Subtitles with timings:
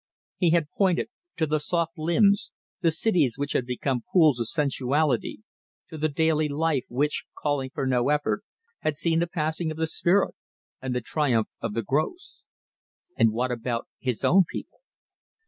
[0.37, 2.51] He had pointed to the soft limbs,
[2.81, 5.43] the cities which had become pools of sensuality,
[5.89, 8.43] to the daily life which, calling for no effort,
[8.79, 10.33] had seen the passing of the spirit
[10.81, 12.41] and the triumph of the gross.
[13.15, 14.79] And what about his own people?